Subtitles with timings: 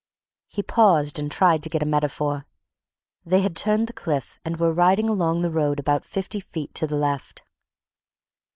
[0.47, 2.47] He paused and tried to get a metaphor.
[3.23, 6.87] They had turned the cliff and were riding along the road about fifty feet to
[6.87, 7.43] the left.